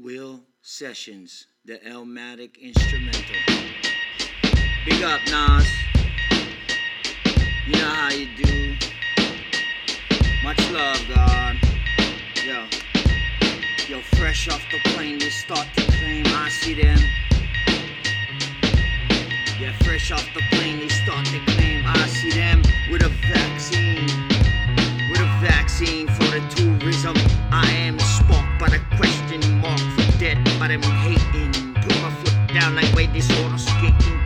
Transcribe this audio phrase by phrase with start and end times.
[0.00, 3.34] Will Sessions, the Elmatic instrumental.
[4.86, 5.66] Big up, Nas.
[7.66, 8.76] You know how you do.
[10.44, 11.56] Much love, God.
[12.44, 12.64] Yo.
[13.88, 16.98] Yo, fresh off the plane, they start to claim I see them.
[19.60, 22.47] Yeah, fresh off the plane, they start to claim I see them
[30.70, 31.72] I'm hating.
[31.80, 34.20] Put my foot down like way disorder skating.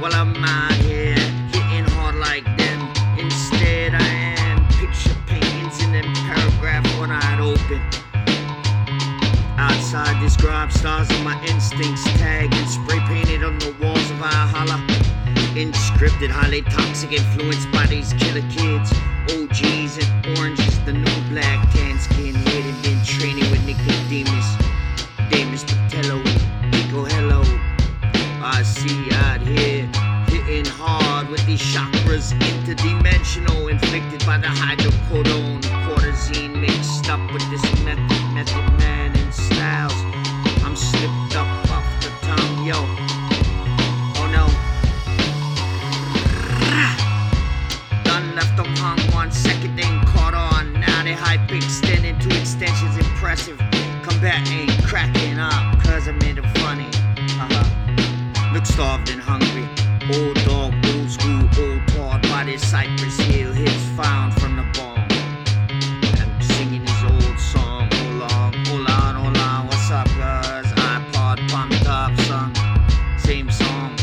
[0.00, 2.90] While I'm out here hitting hard like them.
[3.16, 4.08] Instead, I
[4.50, 7.80] am picture paintings in them paragraph one eyed open.
[9.58, 14.16] Outside this grab stars of my instincts tagged and spray painted on the walls of
[14.16, 14.84] Valhalla.
[15.54, 18.90] Inscripted, highly toxic, influenced by these killer kids.
[19.30, 24.69] OGs and oranges, the new black tan skin headed, been training with Nicodemus.
[25.30, 26.22] Damus Patello,
[26.72, 27.42] Pico Hello.
[28.42, 29.88] I see out here
[30.26, 37.62] hitting hard with these chakras, interdimensional, inflicted by the hydrocodone, cortisone mixed up with this
[37.84, 38.02] method,
[38.34, 39.94] method man and styles.
[40.64, 42.74] I'm slipped up off the tongue, yo.
[44.18, 44.46] Oh no.
[48.04, 50.72] Done left them hung one second, then caught on.
[50.72, 53.58] Now they hype extending to extensions impressive.
[54.02, 54.69] Combat ain't
[55.00, 56.88] cracking up, cause I made it funny.
[57.40, 58.52] Uh-huh.
[58.52, 59.66] Look starved and hungry.
[60.12, 64.98] Old dog, old school, old taught by this Cypress Hill hits found from the bomb.
[66.20, 67.88] I'm singing his old song.
[67.92, 69.66] Hold on, hold on, hold on.
[69.68, 70.66] What's up, guys?
[70.66, 72.52] iPod pumped up, son.
[73.18, 73.96] Same song.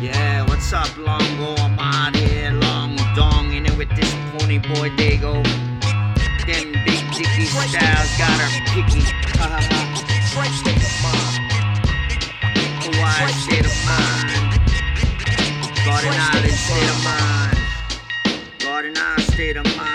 [0.00, 1.56] Yeah, what's up, Longo?
[1.62, 5.33] I'm out here, long dong, in it with this pony boy Dago.
[12.82, 14.28] Hawaii state of mind.
[15.84, 17.58] Garden Island state of mind.
[18.60, 19.94] Garden Island state of mind.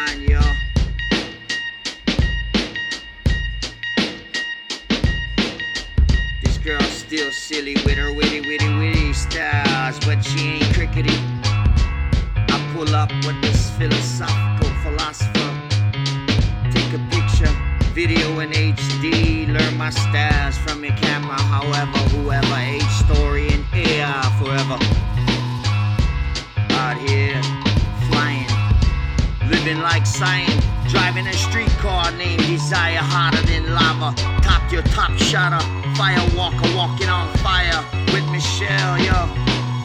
[6.43, 11.17] This girl's still silly with her witty, witty, witty styles, but she ain't crickety.
[12.35, 15.51] I pull up with this philosophical philosopher.
[16.71, 17.53] Take a picture,
[17.93, 18.53] video in
[18.99, 21.39] HD, learn my styles from your camera.
[21.39, 24.77] However, whoever, H story and AI forever.
[26.75, 27.41] Out here,
[28.09, 28.47] flying,
[29.49, 30.65] living like science.
[30.89, 34.15] Driving a streetcar named Desire, hotter than lava.
[34.41, 35.63] Top your top shotter,
[35.95, 39.29] firewalker walking on fire with Michelle, yo.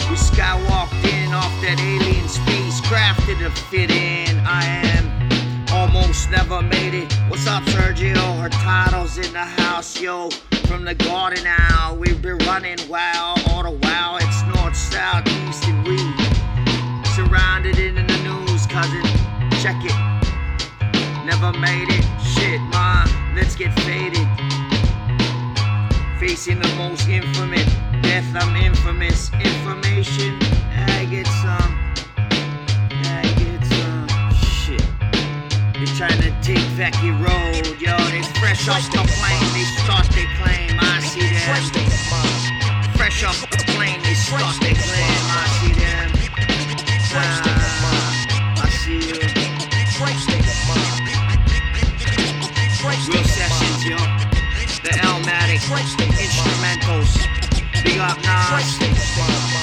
[0.09, 4.04] We skywalked in off that alien spacecraft to fit in.
[6.25, 7.13] Almost never made it.
[7.29, 8.41] What's up, Sergio?
[8.41, 10.31] Her title's in the house, yo.
[10.67, 14.17] From the garden now, we've been running wild all the while.
[14.17, 15.99] It's north, south, east, and we
[17.15, 19.03] surrounded in the news, cousin.
[19.61, 19.95] Check it.
[21.27, 22.05] Never made it.
[22.23, 23.09] Shit, man.
[23.35, 24.27] Let's get faded.
[26.19, 27.67] Facing the most infamous
[28.03, 29.31] death, I'm infamous.
[35.97, 37.97] Trying to take Becky Road, yo.
[38.11, 40.75] They fresh off the plane, they start their claim.
[40.81, 41.55] I see them.
[42.97, 45.15] Fresh off the plane, they start their claim.
[45.31, 46.11] I see them.
[47.15, 48.25] Ah,
[48.57, 49.15] I see you.
[52.85, 53.97] Real sessions, yo.
[54.83, 57.15] The Elmatic instrumentals.
[57.85, 59.54] Big up Nas.